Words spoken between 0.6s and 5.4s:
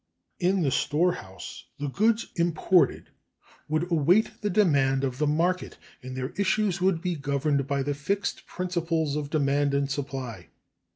the storehouse the goods imported would await the demand of the